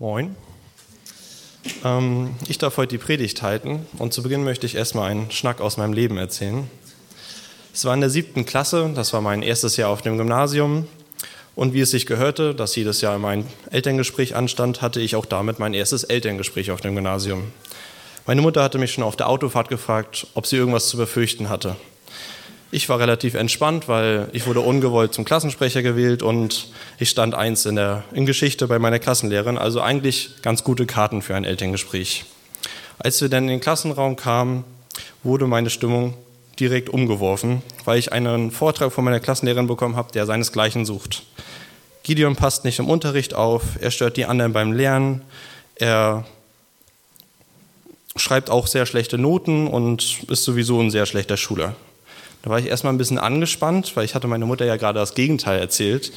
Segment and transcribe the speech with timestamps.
[0.00, 0.34] Moin.
[1.84, 5.60] Ähm, ich darf heute die Predigt halten und zu Beginn möchte ich erstmal einen Schnack
[5.60, 6.68] aus meinem Leben erzählen.
[7.72, 10.88] Es war in der siebten Klasse, das war mein erstes Jahr auf dem Gymnasium
[11.54, 15.60] und wie es sich gehörte, dass jedes Jahr mein Elterngespräch anstand, hatte ich auch damit
[15.60, 17.52] mein erstes Elterngespräch auf dem Gymnasium.
[18.26, 21.76] Meine Mutter hatte mich schon auf der Autofahrt gefragt, ob sie irgendwas zu befürchten hatte.
[22.74, 26.66] Ich war relativ entspannt, weil ich wurde ungewollt zum Klassensprecher gewählt und
[26.98, 31.22] ich stand eins in der in Geschichte bei meiner Klassenlehrerin, also eigentlich ganz gute Karten
[31.22, 32.24] für ein Elterngespräch.
[32.98, 34.64] Als wir dann in den Klassenraum kamen,
[35.22, 36.14] wurde meine Stimmung
[36.58, 41.22] direkt umgeworfen, weil ich einen Vortrag von meiner Klassenlehrerin bekommen habe, der seinesgleichen sucht.
[42.02, 45.22] Gideon passt nicht im Unterricht auf, er stört die anderen beim Lernen,
[45.76, 46.24] er
[48.16, 51.76] schreibt auch sehr schlechte Noten und ist sowieso ein sehr schlechter Schüler.
[52.44, 55.14] Da war ich erstmal ein bisschen angespannt, weil ich hatte meine Mutter ja gerade das
[55.14, 56.12] Gegenteil erzählt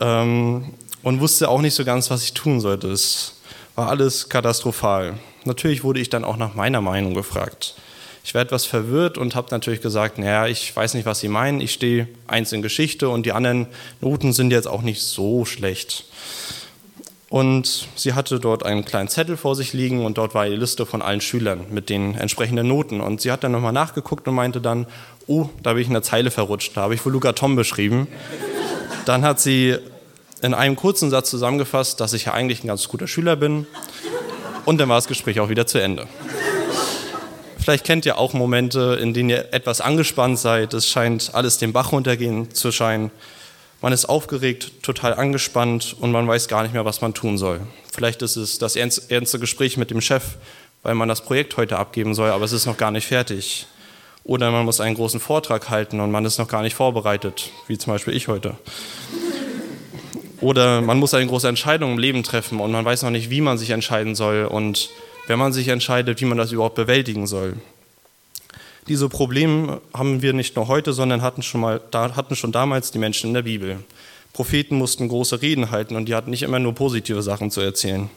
[0.00, 0.74] ähm,
[1.04, 2.88] und wusste auch nicht so ganz, was ich tun sollte.
[2.88, 3.36] Es
[3.76, 5.14] war alles katastrophal.
[5.44, 7.76] Natürlich wurde ich dann auch nach meiner Meinung gefragt.
[8.24, 11.60] Ich war etwas verwirrt und habe natürlich gesagt, naja, ich weiß nicht, was Sie meinen.
[11.60, 13.68] Ich stehe eins in Geschichte und die anderen
[14.00, 16.04] Noten sind jetzt auch nicht so schlecht.
[17.30, 20.84] Und sie hatte dort einen kleinen Zettel vor sich liegen und dort war die Liste
[20.84, 23.00] von allen Schülern mit den entsprechenden Noten.
[23.00, 24.86] Und sie hat dann nochmal nachgeguckt und meinte dann,
[25.28, 28.08] oh, da bin ich in der Zeile verrutscht, da habe ich wohl Luca Tom beschrieben.
[29.04, 29.76] Dann hat sie
[30.42, 33.64] in einem kurzen Satz zusammengefasst, dass ich ja eigentlich ein ganz guter Schüler bin.
[34.64, 36.08] Und dann war das Gespräch auch wieder zu Ende.
[37.58, 40.74] Vielleicht kennt ihr auch Momente, in denen ihr etwas angespannt seid.
[40.74, 43.12] Es scheint alles den Bach runtergehen zu scheinen.
[43.82, 47.60] Man ist aufgeregt, total angespannt und man weiß gar nicht mehr, was man tun soll.
[47.90, 50.36] Vielleicht ist es das ernste Gespräch mit dem Chef,
[50.82, 53.66] weil man das Projekt heute abgeben soll, aber es ist noch gar nicht fertig.
[54.22, 57.78] Oder man muss einen großen Vortrag halten und man ist noch gar nicht vorbereitet, wie
[57.78, 58.56] zum Beispiel ich heute.
[60.42, 63.40] Oder man muss eine große Entscheidung im Leben treffen und man weiß noch nicht, wie
[63.40, 64.90] man sich entscheiden soll und
[65.26, 67.56] wenn man sich entscheidet, wie man das überhaupt bewältigen soll.
[68.88, 72.98] Diese Probleme haben wir nicht nur heute, sondern hatten schon, mal, hatten schon damals die
[72.98, 73.78] Menschen in der Bibel.
[74.32, 78.08] Propheten mussten große Reden halten und die hatten nicht immer nur positive Sachen zu erzählen.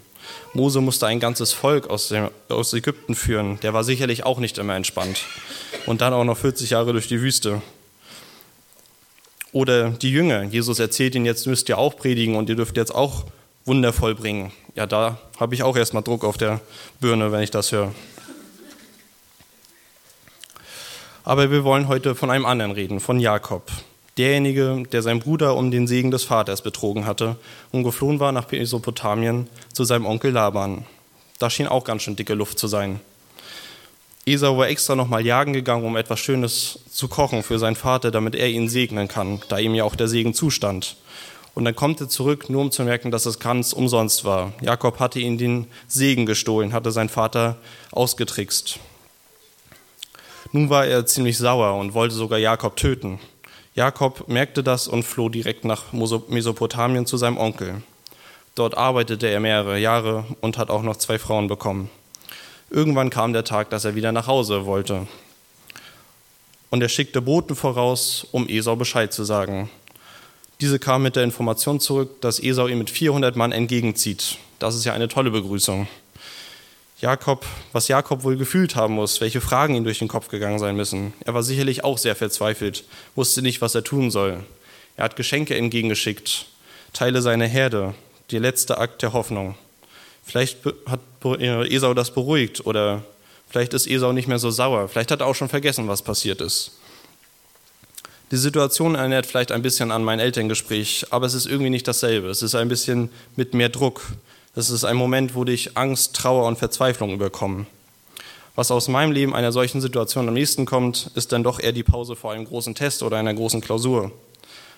[0.54, 3.60] Mose musste ein ganzes Volk aus, dem, aus Ägypten führen.
[3.62, 5.22] Der war sicherlich auch nicht immer entspannt.
[5.86, 7.62] Und dann auch noch 40 Jahre durch die Wüste.
[9.52, 10.44] Oder die Jünger.
[10.44, 13.26] Jesus erzählt ihnen, jetzt müsst ihr auch predigen und ihr dürft jetzt auch
[13.66, 14.52] Wunder vollbringen.
[14.76, 16.60] Ja, da habe ich auch erstmal Druck auf der
[17.00, 17.94] Birne, wenn ich das höre.
[21.26, 23.72] Aber wir wollen heute von einem anderen reden, von Jakob.
[24.18, 27.38] Derjenige, der seinen Bruder um den Segen des Vaters betrogen hatte
[27.72, 30.86] und geflohen war nach Mesopotamien zu seinem Onkel Laban.
[31.40, 33.00] Da schien auch ganz schön dicke Luft zu sein.
[34.26, 38.36] Esau war extra nochmal jagen gegangen, um etwas Schönes zu kochen für seinen Vater, damit
[38.36, 40.98] er ihn segnen kann, da ihm ja auch der Segen zustand.
[41.56, 44.54] Und dann kommt er zurück, nur um zu merken, dass es ganz umsonst war.
[44.62, 47.58] Jakob hatte ihn den Segen gestohlen, hatte seinen Vater
[47.92, 48.80] ausgetrickst.
[50.56, 53.20] Nun war er ziemlich sauer und wollte sogar Jakob töten.
[53.74, 57.82] Jakob merkte das und floh direkt nach Mesopotamien zu seinem Onkel.
[58.54, 61.90] Dort arbeitete er mehrere Jahre und hat auch noch zwei Frauen bekommen.
[62.70, 65.08] Irgendwann kam der Tag, dass er wieder nach Hause wollte.
[66.70, 69.72] Und er schickte Boten voraus, um Esau Bescheid zu sagen.
[70.62, 74.38] Diese kam mit der Information zurück, dass Esau ihm mit 400 Mann entgegenzieht.
[74.60, 75.88] Das ist ja eine tolle Begrüßung.
[77.04, 80.78] Jakob, was Jakob wohl gefühlt haben muss, welche Fragen ihm durch den Kopf gegangen sein
[80.78, 81.14] müssen.
[81.26, 84.42] Er war sicherlich auch sehr verzweifelt, wusste nicht, was er tun soll.
[84.96, 86.46] Er hat Geschenke entgegengeschickt,
[86.94, 87.94] Teile seiner Herde,
[88.32, 89.56] der letzte Akt der Hoffnung.
[90.24, 93.04] Vielleicht hat Esau das beruhigt oder
[93.50, 94.88] vielleicht ist Esau nicht mehr so sauer.
[94.88, 96.72] Vielleicht hat er auch schon vergessen, was passiert ist.
[98.32, 102.30] Die Situation erinnert vielleicht ein bisschen an mein Elterngespräch, aber es ist irgendwie nicht dasselbe.
[102.30, 104.04] Es ist ein bisschen mit mehr Druck,
[104.56, 107.68] das ist ein Moment, wo dich Angst, Trauer und Verzweiflung überkommen.
[108.56, 111.82] Was aus meinem Leben einer solchen Situation am nächsten kommt, ist dann doch eher die
[111.82, 114.12] Pause vor einem großen Test oder einer großen Klausur.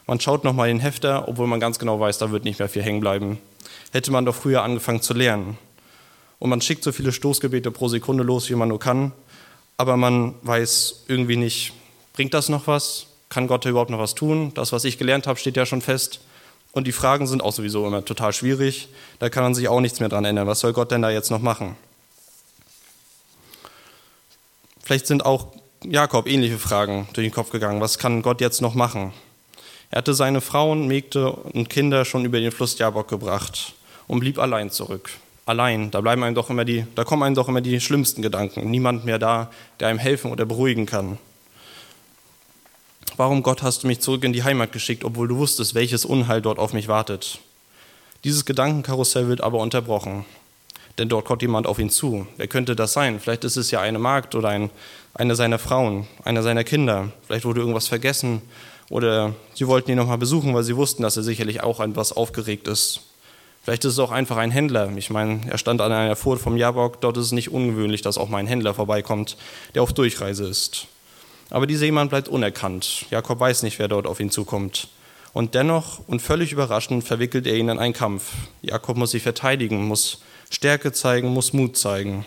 [0.08, 2.84] Man schaut nochmal den Hefter, obwohl man ganz genau weiß, da wird nicht mehr viel
[2.84, 3.38] hängen bleiben.
[3.92, 5.58] Hätte man doch früher angefangen zu lernen.
[6.40, 9.12] Und man schickt so viele Stoßgebete pro Sekunde los, wie man nur kann,
[9.78, 11.74] aber man weiß irgendwie nicht,
[12.14, 13.08] bringt das noch was?
[13.28, 14.52] Kann Gott überhaupt noch was tun?
[14.54, 16.22] Das, was ich gelernt habe, steht ja schon fest.
[16.76, 18.90] Und die Fragen sind auch sowieso immer total schwierig.
[19.20, 20.46] Da kann man sich auch nichts mehr dran ändern.
[20.46, 21.78] Was soll Gott denn da jetzt noch machen?
[24.84, 25.48] Vielleicht sind auch
[25.86, 27.80] Jakob ähnliche Fragen durch den Kopf gegangen.
[27.80, 29.14] Was kann Gott jetzt noch machen?
[29.90, 33.74] Er hatte seine Frauen, Mägde und Kinder schon über den Fluss Jabok gebracht
[34.08, 35.12] und blieb allein zurück.
[35.46, 38.70] Allein, da bleiben einem doch immer die, da kommen einem doch immer die schlimmsten Gedanken.
[38.70, 39.50] Niemand mehr da,
[39.80, 41.20] der einem helfen oder beruhigen kann.
[43.18, 46.42] Warum, Gott, hast du mich zurück in die Heimat geschickt, obwohl du wusstest, welches Unheil
[46.42, 47.40] dort auf mich wartet?
[48.26, 50.26] Dieses Gedankenkarussell wird aber unterbrochen.
[50.98, 52.28] Denn dort kommt jemand auf ihn zu.
[52.36, 53.22] Wer könnte das sein?
[53.22, 54.70] Vielleicht ist es ja eine Magd oder ein,
[55.14, 57.12] eine seiner Frauen, einer seiner Kinder.
[57.26, 58.42] Vielleicht wurde irgendwas vergessen
[58.90, 62.12] oder sie wollten ihn nochmal besuchen, weil sie wussten, dass er sicherlich auch an was
[62.12, 63.02] aufgeregt ist.
[63.64, 64.92] Vielleicht ist es auch einfach ein Händler.
[64.98, 67.00] Ich meine, er stand an einer Furt vom Jabok.
[67.00, 69.38] Dort ist es nicht ungewöhnlich, dass auch mal ein Händler vorbeikommt,
[69.74, 70.88] der auf Durchreise ist.
[71.50, 73.06] Aber dieser jemand bleibt unerkannt.
[73.12, 74.88] Jakob weiß nicht, wer dort auf ihn zukommt.
[75.34, 78.32] Und dennoch und völlig überraschend verwickelt er ihn in einen Kampf.
[78.62, 82.26] Jakob muss sich verteidigen, muss Stärke zeigen, muss Mut zeigen.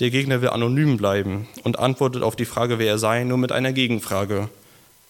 [0.00, 3.52] Der Gegner will anonym bleiben und antwortet auf die Frage, wer er sei, nur mit
[3.52, 4.48] einer Gegenfrage.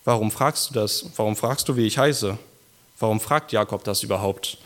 [0.05, 1.07] Warum fragst du das?
[1.17, 2.37] Warum fragst du, wie ich heiße?
[2.99, 4.59] Warum fragt Jakob das überhaupt?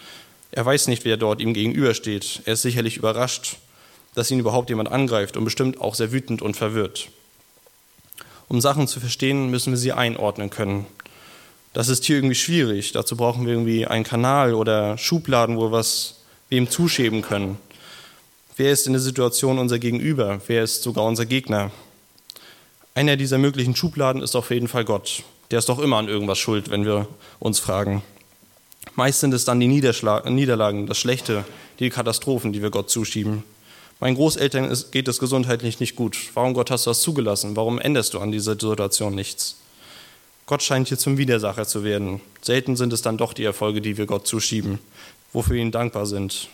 [0.50, 2.42] Er weiß nicht, wer dort ihm gegenübersteht.
[2.46, 3.58] Er ist sicherlich überrascht,
[4.14, 7.10] dass ihn überhaupt jemand angreift und bestimmt auch sehr wütend und verwirrt.
[8.48, 10.86] Um Sachen zu verstehen, müssen wir sie einordnen können.
[11.74, 12.92] Das ist hier irgendwie schwierig.
[12.92, 16.16] Dazu brauchen wir irgendwie einen Kanal oder Schubladen, wo wir was
[16.48, 17.58] wem zuschieben können.
[18.56, 20.40] Wer ist in der Situation unser Gegenüber?
[20.46, 21.70] Wer ist sogar unser Gegner?
[22.94, 25.22] Einer dieser möglichen Schubladen ist auf jeden Fall Gott.
[25.50, 27.06] Der ist doch immer an irgendwas schuld, wenn wir
[27.38, 28.02] uns fragen.
[28.96, 31.44] Meist sind es dann die Niederlagen, das Schlechte,
[31.78, 33.44] die Katastrophen, die wir Gott zuschieben.
[34.00, 36.16] Meinen Großeltern geht es gesundheitlich nicht gut.
[36.34, 37.56] Warum, Gott, hast du das zugelassen?
[37.56, 39.56] Warum änderst du an dieser Situation nichts?
[40.46, 42.20] Gott scheint hier zum Widersacher zu werden.
[42.40, 44.78] Selten sind es dann doch die Erfolge, die wir Gott zuschieben,
[45.32, 46.48] wofür wir ihm dankbar sind.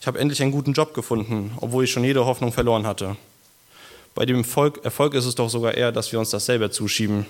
[0.00, 3.16] Ich habe endlich einen guten Job gefunden, obwohl ich schon jede Hoffnung verloren hatte.
[4.14, 7.26] Bei dem Erfolg, Erfolg ist es doch sogar eher, dass wir uns das selber zuschieben.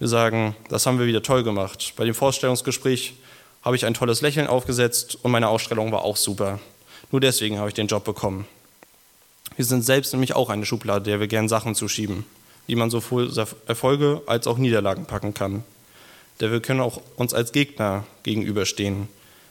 [0.00, 1.94] Wir sagen, das haben wir wieder toll gemacht.
[1.96, 3.14] Bei dem Vorstellungsgespräch
[3.62, 6.58] habe ich ein tolles Lächeln aufgesetzt und meine Ausstellung war auch super.
[7.12, 8.46] Nur deswegen habe ich den Job bekommen.
[9.60, 12.24] Wir sind selbst nämlich auch eine Schublade, der wir gern Sachen zuschieben,
[12.66, 13.30] die man sowohl
[13.66, 15.64] Erfolge als auch Niederlagen packen kann.
[16.40, 19.06] Der wir können auch uns als Gegner gegenüberstehen.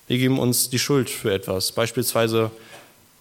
[0.07, 1.73] Wir geben uns die Schuld für etwas.
[1.73, 2.50] Beispielsweise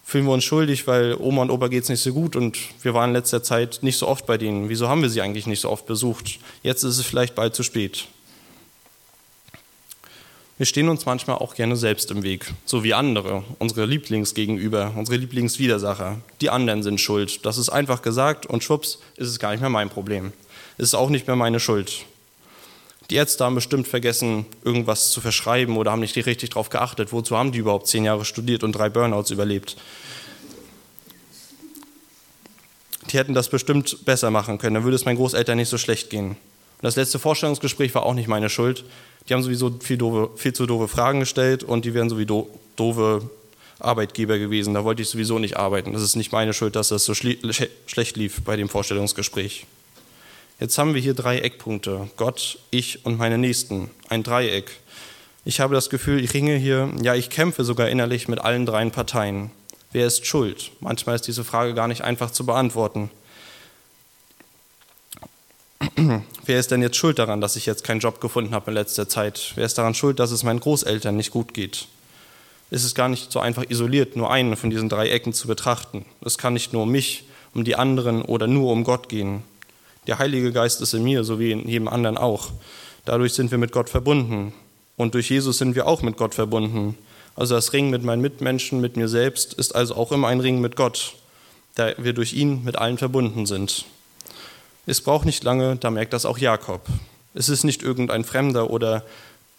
[0.03, 2.95] fühlen wir uns schuldig, weil Oma und Opa geht es nicht so gut und wir
[2.95, 4.69] waren in letzter Zeit nicht so oft bei denen.
[4.69, 6.39] Wieso haben wir sie eigentlich nicht so oft besucht?
[6.63, 8.07] Jetzt ist es vielleicht bald zu spät.
[10.59, 15.15] Wir stehen uns manchmal auch gerne selbst im Weg, so wie andere, unsere Lieblingsgegenüber, unsere
[15.15, 16.19] Lieblingswidersacher.
[16.41, 17.45] Die anderen sind schuld.
[17.45, 20.33] Das ist einfach gesagt und schwupps ist es gar nicht mehr mein Problem.
[20.77, 22.03] Es ist auch nicht mehr meine Schuld.
[23.09, 27.13] Die Ärzte haben bestimmt vergessen, irgendwas zu verschreiben oder haben nicht richtig darauf geachtet.
[27.13, 29.77] Wozu haben die überhaupt zehn Jahre studiert und drei Burnouts überlebt?
[33.09, 34.73] Die hätten das bestimmt besser machen können.
[34.73, 36.31] Dann würde es meinen Großeltern nicht so schlecht gehen.
[36.31, 36.37] Und
[36.81, 38.83] das letzte Vorstellungsgespräch war auch nicht meine Schuld.
[39.27, 43.29] Die haben sowieso viel, doofe, viel zu doofe Fragen gestellt und die wären sowieso doofe
[43.79, 44.73] Arbeitgeber gewesen.
[44.73, 45.93] Da wollte ich sowieso nicht arbeiten.
[45.93, 49.65] Das ist nicht meine Schuld, dass das so schlecht lief bei dem Vorstellungsgespräch.
[50.59, 52.09] Jetzt haben wir hier drei Eckpunkte.
[52.17, 53.89] Gott, ich und meine Nächsten.
[54.09, 54.71] Ein Dreieck.
[55.45, 58.91] Ich habe das Gefühl, ich ringe hier, ja, ich kämpfe sogar innerlich mit allen dreien
[58.91, 59.51] Parteien.
[59.93, 60.71] Wer ist schuld?
[60.81, 63.09] Manchmal ist diese Frage gar nicht einfach zu beantworten.
[66.45, 69.07] Wer ist denn jetzt schuld daran, dass ich jetzt keinen Job gefunden habe in letzter
[69.07, 69.53] Zeit?
[69.55, 71.87] Wer ist daran schuld, dass es meinen Großeltern nicht gut geht?
[72.71, 76.05] Es ist gar nicht so einfach isoliert, nur einen von diesen drei Ecken zu betrachten.
[76.23, 77.23] Es kann nicht nur um mich,
[77.53, 79.43] um die anderen oder nur um Gott gehen.
[80.07, 82.49] Der Heilige Geist ist in mir, so wie in jedem anderen auch.
[83.05, 84.53] Dadurch sind wir mit Gott verbunden.
[84.97, 86.97] Und durch Jesus sind wir auch mit Gott verbunden.
[87.35, 90.61] Also das Ringen mit meinen Mitmenschen, mit mir selbst, ist also auch immer ein Ring
[90.61, 91.13] mit Gott,
[91.75, 93.85] da wir durch ihn mit allen verbunden sind.
[94.89, 96.81] Es braucht nicht lange, da merkt das auch Jakob.
[97.35, 99.05] Es ist nicht irgendein Fremder oder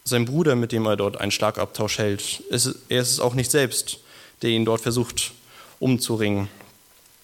[0.03, 2.43] sein Bruder, mit dem er dort einen Schlagabtausch hält.
[2.51, 4.01] Es, er ist es auch nicht selbst,
[4.43, 5.31] der ihn dort versucht
[5.79, 6.49] umzuringen.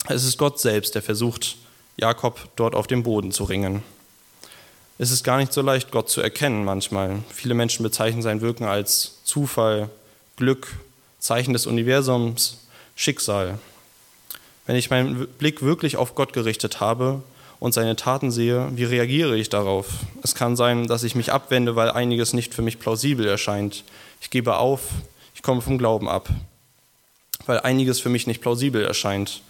[0.06, 1.56] Es ist Gott selbst, der versucht,
[1.96, 3.82] Jakob dort auf dem Boden zu ringen.
[4.98, 7.24] Es ist gar nicht so leicht, Gott zu erkennen manchmal.
[7.34, 9.90] Viele Menschen bezeichnen sein Wirken als Zufall,
[10.36, 10.68] Glück,
[11.18, 12.58] Zeichen des Universums,
[12.94, 13.58] Schicksal.
[14.64, 17.24] Wenn ich meinen Blick wirklich auf Gott gerichtet habe,
[17.58, 19.86] und seine Taten sehe, wie reagiere ich darauf?
[20.22, 23.84] Es kann sein, dass ich mich abwende, weil einiges nicht für mich plausibel erscheint.
[24.20, 24.82] Ich gebe auf,
[25.34, 26.28] ich komme vom Glauben ab,
[27.46, 29.42] weil einiges für mich nicht plausibel erscheint.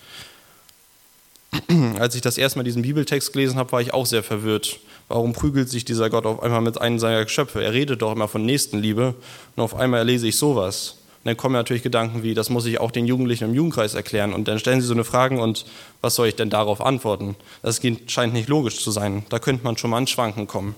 [1.98, 4.78] Als ich das erste Mal diesen Bibeltext gelesen habe, war ich auch sehr verwirrt.
[5.08, 7.62] Warum prügelt sich dieser Gott auf einmal mit einem seiner Geschöpfe?
[7.62, 9.14] Er redet doch immer von Nächstenliebe
[9.54, 10.96] und auf einmal lese ich sowas
[11.26, 14.32] dann kommen natürlich Gedanken wie, das muss ich auch den Jugendlichen im Jugendkreis erklären.
[14.32, 15.64] Und dann stellen sie so eine Frage und
[16.00, 17.36] was soll ich denn darauf antworten?
[17.62, 19.24] Das scheint nicht logisch zu sein.
[19.28, 20.74] Da könnte man schon mal ins Schwanken kommen.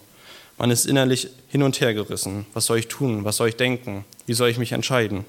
[0.56, 2.46] Man ist innerlich hin und her gerissen.
[2.54, 3.24] Was soll ich tun?
[3.24, 4.04] Was soll ich denken?
[4.26, 5.24] Wie soll ich mich entscheiden?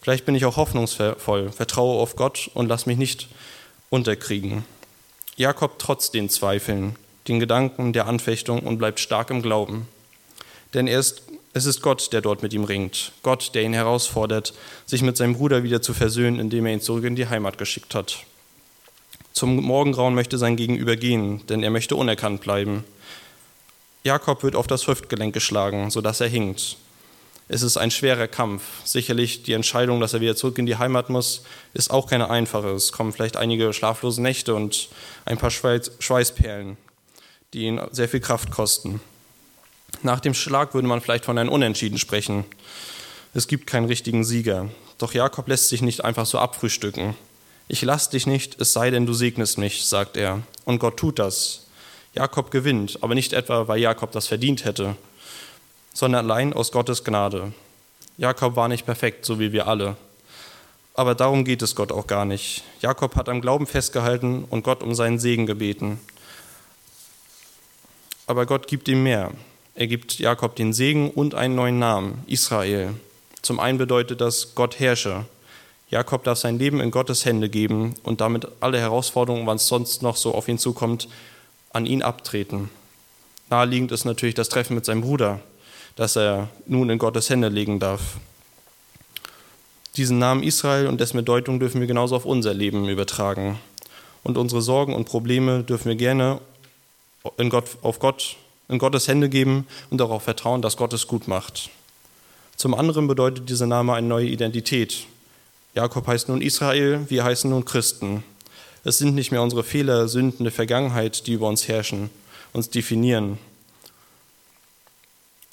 [0.00, 3.28] Vielleicht bin ich auch hoffnungsvoll, vertraue auf Gott und lass mich nicht
[3.90, 4.64] unterkriegen.
[5.36, 6.96] Jakob trotz den Zweifeln,
[7.28, 9.88] den Gedanken der Anfechtung und bleibt stark im Glauben.
[10.72, 13.10] Denn er ist Es ist Gott, der dort mit ihm ringt.
[13.22, 14.54] Gott, der ihn herausfordert,
[14.86, 17.94] sich mit seinem Bruder wieder zu versöhnen, indem er ihn zurück in die Heimat geschickt
[17.94, 18.24] hat.
[19.32, 22.84] Zum Morgengrauen möchte sein Gegenüber gehen, denn er möchte unerkannt bleiben.
[24.04, 26.76] Jakob wird auf das Hüftgelenk geschlagen, sodass er hinkt.
[27.48, 28.62] Es ist ein schwerer Kampf.
[28.84, 31.42] Sicherlich die Entscheidung, dass er wieder zurück in die Heimat muss,
[31.74, 32.68] ist auch keine einfache.
[32.68, 34.88] Es kommen vielleicht einige schlaflose Nächte und
[35.24, 36.76] ein paar Schweißperlen,
[37.52, 39.00] die ihn sehr viel Kraft kosten.
[40.02, 42.44] Nach dem Schlag würde man vielleicht von einem Unentschieden sprechen.
[43.34, 44.70] Es gibt keinen richtigen Sieger.
[44.96, 47.14] Doch Jakob lässt sich nicht einfach so abfrühstücken.
[47.68, 50.42] Ich lass dich nicht, es sei denn, du segnest mich, sagt er.
[50.64, 51.66] Und Gott tut das.
[52.14, 54.96] Jakob gewinnt, aber nicht etwa, weil Jakob das verdient hätte,
[55.92, 57.52] sondern allein aus Gottes Gnade.
[58.16, 59.96] Jakob war nicht perfekt, so wie wir alle.
[60.94, 62.64] Aber darum geht es Gott auch gar nicht.
[62.80, 66.00] Jakob hat am Glauben festgehalten und Gott um seinen Segen gebeten.
[68.26, 69.30] Aber Gott gibt ihm mehr.
[69.74, 72.94] Er gibt Jakob den Segen und einen neuen Namen, Israel.
[73.42, 75.24] Zum einen bedeutet das Gott herrsche.
[75.90, 80.16] Jakob darf sein Leben in Gottes Hände geben und damit alle Herausforderungen, was sonst noch
[80.16, 81.08] so auf ihn zukommt,
[81.72, 82.70] an ihn abtreten.
[83.48, 85.40] Naheliegend ist natürlich das Treffen mit seinem Bruder,
[85.96, 88.18] das er nun in Gottes Hände legen darf.
[89.96, 93.58] Diesen Namen Israel und dessen Bedeutung dürfen wir genauso auf unser Leben übertragen.
[94.22, 96.40] Und unsere Sorgen und Probleme dürfen wir gerne
[97.48, 98.36] Gott, auf Gott
[98.70, 101.70] in Gottes Hände geben und darauf vertrauen, dass Gott es gut macht.
[102.56, 105.06] Zum anderen bedeutet dieser Name eine neue Identität.
[105.74, 108.22] Jakob heißt nun Israel, wir heißen nun Christen.
[108.84, 112.10] Es sind nicht mehr unsere Fehler, Sünden der Vergangenheit, die über uns herrschen,
[112.52, 113.38] uns definieren,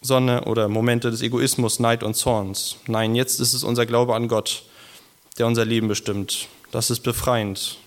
[0.01, 2.77] sondern oder Momente des Egoismus, Neid und Zorns.
[2.88, 4.63] Nein, jetzt ist es unser Glaube an Gott,
[5.38, 6.47] der unser Leben bestimmt.
[6.71, 7.77] Das ist befreiend.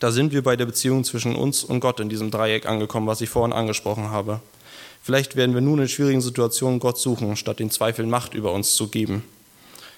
[0.00, 3.20] Da sind wir bei der Beziehung zwischen uns und Gott in diesem Dreieck angekommen, was
[3.20, 4.40] ich vorhin angesprochen habe.
[5.02, 8.74] Vielleicht werden wir nun in schwierigen Situationen Gott suchen, statt den Zweifeln Macht über uns
[8.74, 9.22] zu geben.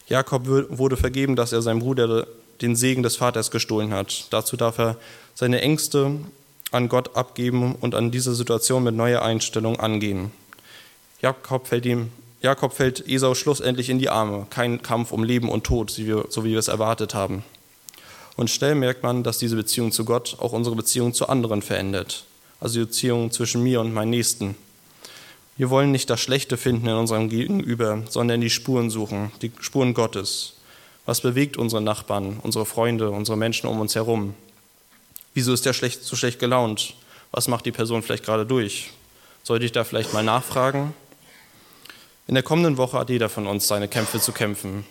[0.08, 2.26] Jakob wurde vergeben, dass er seinem Bruder
[2.60, 4.26] den Segen des Vaters gestohlen hat.
[4.30, 4.96] Dazu darf er
[5.34, 6.12] seine Ängste
[6.70, 10.30] an Gott abgeben und an diese Situation mit neuer Einstellung angehen.
[11.22, 12.10] Jakob fällt, ihm,
[12.42, 14.46] Jakob fällt Esau schlussendlich in die Arme.
[14.50, 17.42] Kein Kampf um Leben und Tod, so wie wir es erwartet haben.
[18.38, 22.22] Und schnell merkt man, dass diese Beziehung zu Gott auch unsere Beziehung zu anderen verändert.
[22.60, 24.54] Also die Beziehung zwischen mir und meinem Nächsten.
[25.56, 29.92] Wir wollen nicht das Schlechte finden in unserem Gegenüber, sondern die Spuren suchen, die Spuren
[29.92, 30.52] Gottes.
[31.04, 34.34] Was bewegt unsere Nachbarn, unsere Freunde, unsere Menschen um uns herum?
[35.34, 36.94] Wieso ist der schlecht, so schlecht gelaunt?
[37.32, 38.92] Was macht die Person vielleicht gerade durch?
[39.42, 40.94] Sollte ich da vielleicht mal nachfragen?
[42.28, 44.86] In der kommenden Woche hat jeder von uns seine Kämpfe zu kämpfen.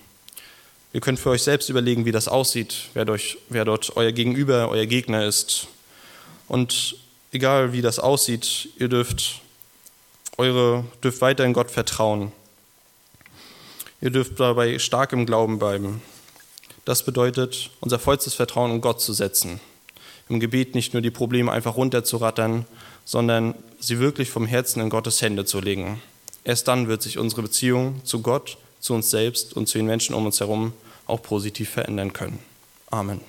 [0.93, 4.69] Ihr könnt für euch selbst überlegen, wie das aussieht, wer, durch, wer dort euer Gegenüber,
[4.69, 5.67] euer Gegner ist.
[6.47, 6.95] Und
[7.31, 9.41] egal wie das aussieht, ihr dürft,
[10.37, 12.31] eure, dürft weiter in Gott vertrauen.
[13.99, 16.01] Ihr dürft dabei stark im Glauben bleiben.
[16.85, 19.59] Das bedeutet, unser vollstes Vertrauen in Gott zu setzen.
[20.29, 22.65] Im Gebet nicht nur die Probleme einfach runterzurattern,
[23.03, 26.01] sondern sie wirklich vom Herzen in Gottes Hände zu legen.
[26.45, 30.15] Erst dann wird sich unsere Beziehung zu Gott zu uns selbst und zu den Menschen
[30.15, 30.73] um uns herum
[31.05, 32.39] auch positiv verändern können.
[32.89, 33.21] Amen.